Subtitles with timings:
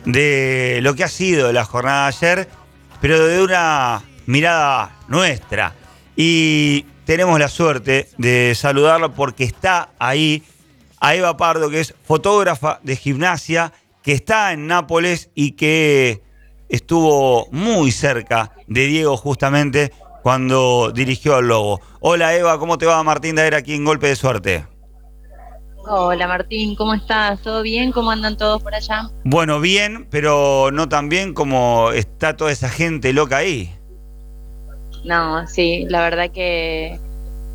[0.04, 2.50] de lo que ha sido la jornada de ayer,
[3.00, 5.74] pero de una mirada nuestra.
[6.16, 10.44] Y tenemos la suerte de saludarlo porque está ahí
[11.00, 16.22] a Eva Pardo, que es fotógrafa de gimnasia, que está en Nápoles y que
[16.70, 19.92] estuvo muy cerca de Diego justamente
[20.24, 21.82] cuando dirigió al Lobo.
[22.00, 24.66] Hola Eva, ¿cómo te va Martín Daer aquí en Golpe de Suerte?
[25.86, 27.42] Hola Martín, ¿cómo estás?
[27.42, 27.92] ¿Todo bien?
[27.92, 29.10] ¿Cómo andan todos por allá?
[29.26, 33.76] Bueno, bien, pero no tan bien como está toda esa gente loca ahí.
[35.04, 37.00] No, sí, la verdad que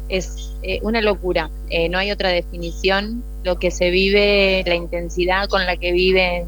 [0.09, 1.51] es eh, una locura.
[1.71, 3.23] Eh, no hay otra definición.
[3.45, 6.47] Lo que se vive, la intensidad con la que viven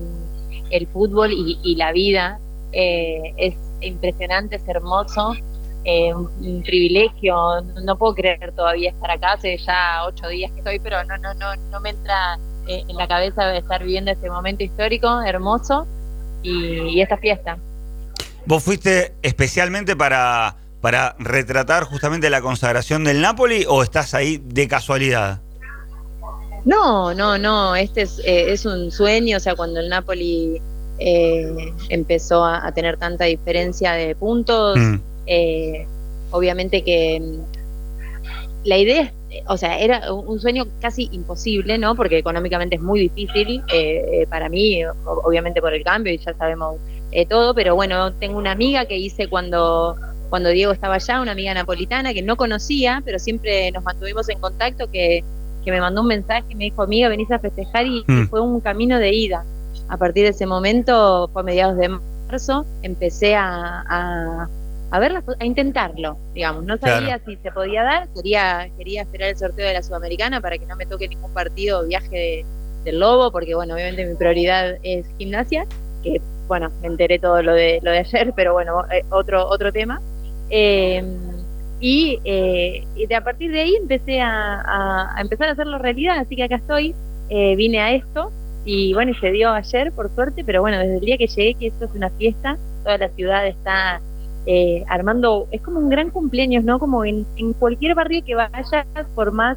[0.70, 2.38] el fútbol y, la vida
[2.72, 5.32] eh, es impresionante, es hermoso.
[5.84, 11.02] un, privilegio, no puedo creer todavía estar acá, hace ya ocho días que estoy, pero
[11.04, 15.86] no, no, no, no me entra en la cabeza estar viviendo este momento histórico, hermoso,
[16.42, 17.58] y esta fiesta.
[18.46, 24.66] ¿Vos fuiste especialmente para para retratar justamente la consagración del Napoli o estás ahí de
[24.66, 25.40] casualidad?
[26.64, 30.60] No, no, no, este es, eh, es un sueño, o sea, cuando el Napoli
[30.98, 34.94] eh, empezó a, tener tanta diferencia de puntos, mm.
[35.26, 35.86] eh,
[36.30, 39.12] obviamente que mm, la idea,
[39.46, 41.94] o sea, era un sueño casi imposible, ¿no?
[41.94, 43.62] Porque económicamente es muy difícil
[44.28, 44.82] para mí,
[45.24, 46.76] obviamente por el cambio y ya sabemos
[47.28, 49.96] todo, pero bueno, tengo una amiga que hice cuando
[50.30, 54.40] cuando Diego estaba allá, una amiga napolitana que no conocía, pero siempre nos mantuvimos en
[54.40, 55.22] contacto, que,
[55.66, 58.28] me mandó un mensaje y me dijo, amiga, venís a festejar y, mm.
[58.28, 59.44] fue un camino de ida.
[59.88, 61.88] A partir de ese momento, fue a mediados de
[62.28, 64.48] marzo, empecé a, a,
[64.90, 66.64] a verla, a intentarlo, digamos.
[66.64, 70.58] No sabía si se podía dar, quería, quería esperar el sorteo de la Sudamericana para
[70.58, 72.44] que no me toque ningún partido o viaje
[72.84, 75.66] del Lobo, porque bueno, obviamente mi prioridad es gimnasia,
[76.02, 79.72] que bueno, me enteré todo lo de, lo de ayer, pero bueno, eh, otro, otro
[79.72, 80.00] tema.
[80.50, 81.02] Eh,
[81.80, 86.36] y, eh, y, de a partir de ahí empecé a, empezar a hacerlo realidad, así
[86.36, 86.94] que acá estoy,
[87.30, 88.30] eh, vine a esto
[88.64, 91.68] y bueno, se dio ayer por suerte, pero bueno, desde el día que llegué, que
[91.68, 94.02] esto es una fiesta, toda la ciudad está
[94.44, 96.78] eh, armando, es como un gran cumpleaños, ¿no?
[96.78, 99.56] Como en, en cualquier barrio que vayas, por más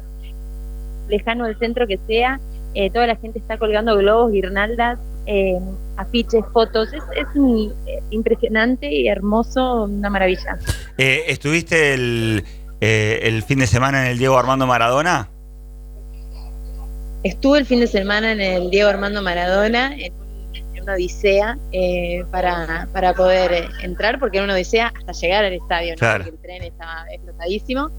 [1.08, 2.40] lejano del centro que sea,
[2.92, 5.58] toda la gente está colgando globos, guirnaldas, eh,
[5.96, 6.92] afiches, fotos.
[6.92, 7.26] Es, es
[7.86, 10.58] eh, impresionante y hermoso, una maravilla.
[10.98, 12.44] Eh, ¿Estuviste el,
[12.80, 15.28] el fin de semana en el Diego Armando Maradona?
[17.22, 20.12] Estuve el fin de semana en el Diego Armando Maradona, en,
[20.82, 21.58] una odisea,
[22.30, 26.62] para, para poder entrar, porque era una odisea hasta llegar al estadio, porque el tren
[26.62, 27.90] estaba explotadísimo.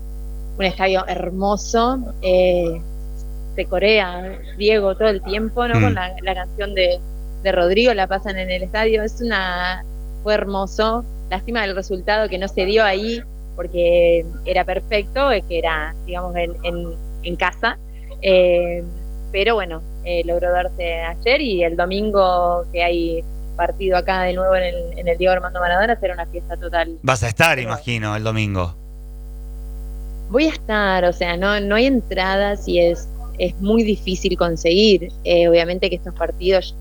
[0.57, 1.99] Un estadio hermoso.
[2.21, 5.73] se corea Diego todo el tiempo, ¿no?
[5.73, 5.95] Con mm.
[5.95, 6.99] la, la canción de,
[7.41, 9.01] de Rodrigo la pasan en el estadio.
[9.01, 9.83] Es una
[10.23, 11.05] fue hermoso.
[11.29, 13.21] Lástima del resultado que no se dio ahí
[13.55, 16.55] porque era perfecto, que era, digamos, en,
[17.23, 17.77] en, casa.
[18.21, 18.83] Eh,
[19.31, 23.23] pero bueno, eh, logró darse ayer y el domingo que hay
[23.55, 26.97] partido acá de nuevo en el, en el Diego Armando Maradona será una fiesta total.
[27.01, 28.75] Vas a estar, imagino, el domingo.
[30.29, 33.07] Voy a estar, o sea, no, no hay entradas y es,
[33.37, 35.09] es muy difícil conseguir.
[35.23, 36.75] Eh, obviamente que estos partidos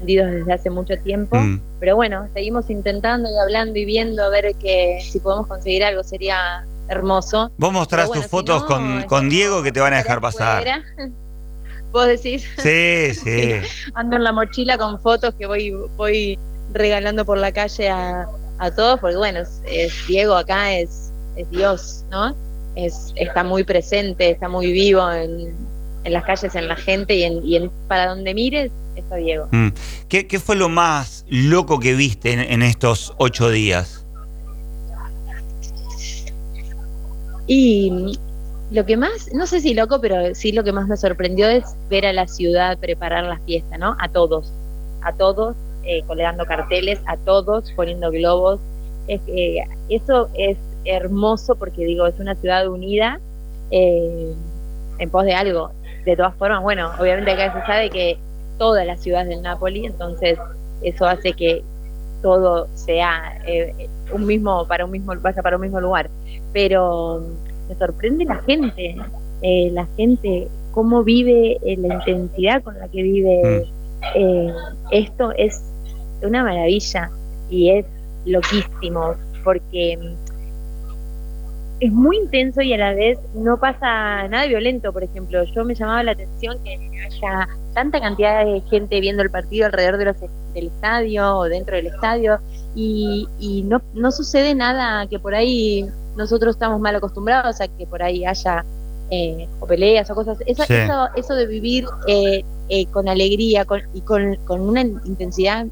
[0.00, 1.36] vendidos desde hace mucho tiempo.
[1.36, 1.60] Mm.
[1.78, 6.02] Pero bueno, seguimos intentando y hablando y viendo a ver que si podemos conseguir algo
[6.02, 7.52] sería hermoso.
[7.56, 10.64] Vos mostrás tus fotos con, con Diego que te van a dejar pasar.
[11.92, 12.46] ¿Vos decís?
[12.58, 13.54] Sí, sí.
[13.94, 16.38] Ando en la mochila con fotos que voy, voy
[16.72, 22.04] regalando por la calle a, a todos, porque bueno, es, Diego acá es, es Dios,
[22.10, 22.34] ¿no?
[22.76, 25.54] Es, está muy presente, está muy vivo en,
[26.04, 28.70] en las calles, en la gente y, en, y en, para donde mires
[29.06, 29.48] Eso Diego.
[29.50, 29.68] Mm.
[30.08, 34.04] ¿Qué, fue lo más loco que viste en, estos ocho días?
[37.46, 38.18] Y
[38.70, 41.64] lo que más, no sé si loco, pero sí lo que más me sorprendió es
[41.88, 43.96] ver a la ciudad preparar la fiesta, ¿no?
[43.98, 44.52] A todos,
[45.02, 48.60] a todos, eh, colgando carteles, a todos poniendo globos.
[49.08, 49.20] Es,
[49.88, 53.18] eso es hermoso porque digo, es una ciudad unida
[53.70, 54.34] eh,
[54.98, 55.72] en pos de algo.
[56.04, 58.18] De todas formas, bueno, obviamente acá se sabe que
[58.60, 60.38] toda la ciudad del Napoli, entonces
[60.82, 61.64] eso hace que
[62.20, 66.10] todo sea eh, un mismo para un mismo vaya para un mismo lugar.
[66.52, 67.22] Pero
[67.70, 68.96] me sorprende la gente,
[69.40, 73.66] eh, la gente cómo vive, la intensidad con la que vive
[74.14, 74.50] mm.
[74.90, 75.64] esto es
[76.22, 77.10] una maravilla
[77.48, 77.86] y es
[78.26, 79.98] loquísimo porque
[81.80, 85.42] es muy intenso y a la vez no pasa nada violento, por ejemplo.
[85.44, 89.96] Yo me llamaba la atención que haya tanta cantidad de gente viendo el partido alrededor
[89.96, 90.16] de los,
[90.54, 92.38] del estadio o dentro del estadio
[92.74, 95.86] y, y no, no sucede nada que por ahí
[96.16, 98.64] nosotros estamos mal acostumbrados a que por ahí haya
[99.10, 100.38] eh, o peleas o cosas.
[100.46, 105.66] Eso, eso, eso de vivir eh, eh, con alegría con, y con, con una intensidad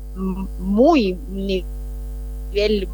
[0.58, 2.88] muy nivel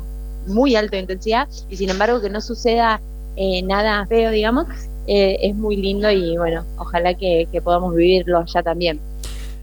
[0.46, 3.00] muy alto de intensidad y sin embargo que no suceda
[3.36, 4.66] eh, nada feo, digamos,
[5.06, 9.00] eh, es muy lindo y bueno, ojalá que, podamos vivirlo allá también.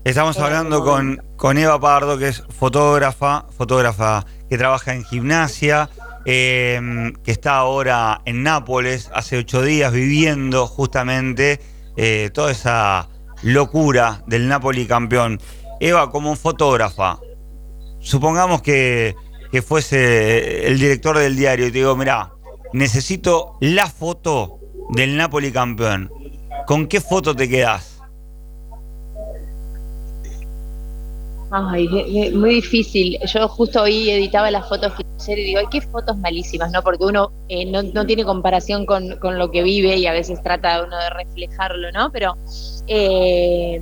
[0.03, 5.89] Estamos eh, hablando con, con Eva Pardo, que es fotógrafa, fotógrafa que trabaja en gimnasia,
[6.25, 11.59] que está ahora en Nápoles, hace ocho días viviendo justamente
[12.33, 13.07] toda esa
[13.41, 15.39] locura del Napoli campeón.
[15.79, 17.17] Eva, como fotógrafa,
[17.99, 19.15] supongamos que
[19.51, 22.31] que fuese el director del diario y te digo, mira,
[22.73, 24.59] necesito la foto
[24.91, 26.11] del Napoli campeón,
[26.65, 27.91] ¿con qué foto te quedas?
[31.53, 33.19] Ay, muy difícil.
[33.25, 34.93] Yo justo hoy editaba las fotos
[35.27, 36.81] y digo, ay, qué fotos malísimas, ¿no?
[36.81, 40.97] Porque uno eh, no, tiene comparación con, lo que vive y a veces trata uno
[40.97, 42.09] de reflejarlo, ¿no?
[42.09, 42.37] Pero
[42.87, 43.81] eh,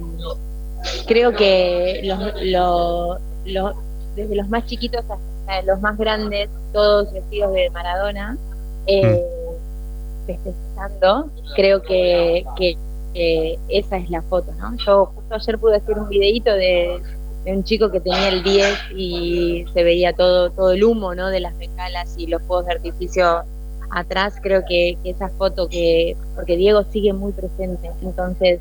[1.05, 2.01] creo que
[4.15, 5.17] desde los más chiquitos hasta
[5.65, 8.37] los más grandes, todos vestidos de Maradona,
[8.87, 10.25] eh, mm.
[10.27, 12.45] festejando, creo que,
[13.69, 14.75] esa es la foto, ¿no?
[14.85, 17.01] Yo justo ayer pude hacer un videito de,
[17.45, 21.29] un chico que tenía el 10 y se veía todo, todo el humo, ¿no?
[21.29, 23.43] De las bengalas y los fuegos de artificio
[23.91, 28.59] atrás, creo que, esa foto que, porque Diego sigue muy presente, entonces,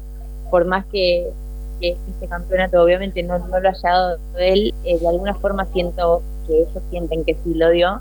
[0.50, 1.29] por más que,
[1.81, 6.82] este campeonato obviamente no, lo haya dado él, eh, de alguna forma siento que ellos
[6.90, 8.00] sienten que sí lo dio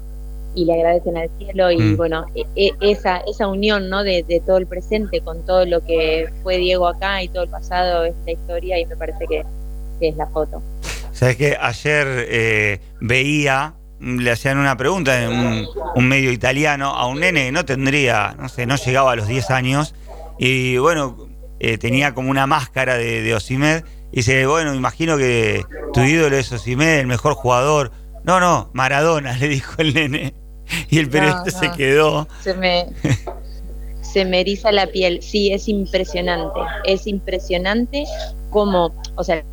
[0.55, 1.97] y le agradecen al cielo y mm.
[1.97, 4.03] bueno, e, e, esa, esa unión ¿no?
[4.03, 8.05] De, todo el presente con todo lo que fue Diego acá y todo el pasado
[8.05, 9.44] es la historia y me parece que,
[9.99, 10.61] es la foto.
[11.11, 17.19] Sabes que ayer eh, veía, le hacían una pregunta en un, medio italiano a un
[17.19, 19.95] nene que no tendría, no sé, no llegaba a los 10 años
[20.38, 21.17] y bueno,
[21.59, 25.63] eh, tenía como una máscara de, de Osimed y dice, bueno, imagino que
[25.94, 27.91] tu ídolo es Osimed, el mejor jugador
[28.27, 30.33] no, no, Maradona, le dijo el nene.
[30.89, 32.27] Y el periodista se quedó.
[32.41, 32.88] Se me,
[34.01, 35.21] se me eriza la piel.
[35.21, 36.59] Sí, es impresionante.
[36.83, 38.03] Es impresionante
[38.50, 39.45] cómo, o sea,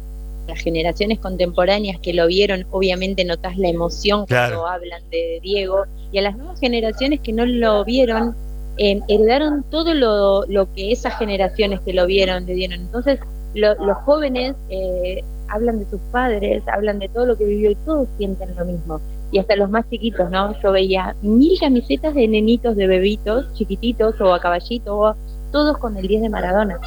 [0.48, 5.84] las generaciones contemporáneas que lo vieron, obviamente notas la emoción cuando hablan de Diego.
[6.10, 8.34] Y a las nuevas generaciones que no lo vieron,
[8.76, 12.80] eh, heredaron todo lo, lo, que esas generaciones que lo vieron le dieron.
[12.80, 13.20] Entonces,
[13.54, 18.08] los jóvenes eh, hablan de sus padres, hablan de todo lo que vivió y todos
[18.18, 19.00] sienten lo mismo.
[19.30, 20.60] Y hasta los más chiquitos, ¿no?
[20.62, 25.16] Yo veía mil camisetas de nenitos, de bebitos, chiquititos o a caballito,
[25.50, 26.78] todos con el 10 de Maradona.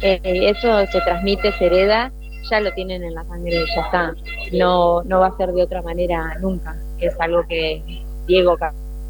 [0.00, 2.12] Eh, eso se transmite, se hereda,
[2.50, 4.14] ya lo tienen en la sangre, ya está.
[4.52, 6.76] No, no va a ser de otra manera nunca.
[6.98, 7.82] Es algo que
[8.26, 8.56] Diego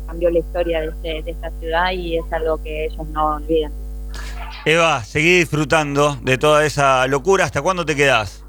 [0.07, 3.73] cambió la historia de, este, de esta ciudad y es algo que ellos no olvidan.
[4.65, 7.45] Eva, seguí disfrutando de toda esa locura.
[7.45, 8.42] ¿Hasta cuándo te quedas?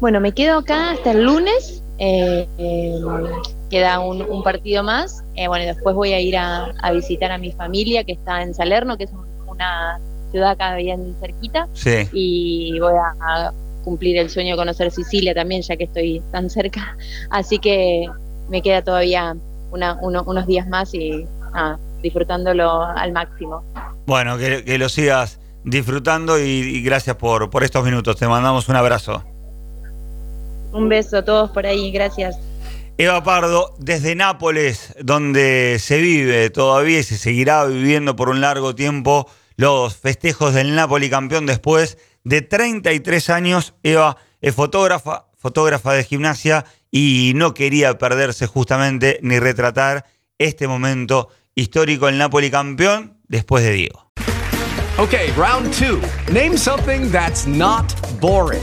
[0.00, 1.82] Bueno, me quedo acá hasta el lunes.
[1.98, 3.00] Eh, eh,
[3.68, 5.24] queda un, partido más.
[5.34, 8.96] Eh, bueno, después voy a ir a, visitar a mi familia que está en Salerno,
[8.96, 9.10] que es
[9.46, 9.98] una
[10.30, 11.68] ciudad acá bien cerquita.
[11.72, 12.08] Sí.
[12.12, 13.52] Y voy a,
[13.84, 16.96] cumplir el sueño de conocer Sicilia también, ya que estoy tan cerca.
[17.30, 18.06] Así que
[18.48, 19.34] me queda todavía
[19.70, 21.26] unos días más y
[22.02, 23.64] disfrutándolo al máximo.
[24.06, 28.16] Bueno, que, lo sigas disfrutando y, y gracias por, por estos minutos.
[28.16, 29.24] Te mandamos un abrazo.
[30.78, 32.38] Un beso a todos por ahí, gracias.
[32.98, 38.76] Eva Pardo, desde Nápoles, donde se vive todavía y se seguirá viviendo por un largo
[38.76, 43.74] tiempo los festejos del Napoli campeón después de 33 años.
[43.82, 50.06] Eva es fotógrafa, fotógrafa de gimnasia y no quería perderse justamente ni retratar
[50.38, 54.12] este momento histórico el Napoli campeón después de Diego.
[54.96, 56.00] Okay, round two.
[56.32, 58.62] Name something that's not boring.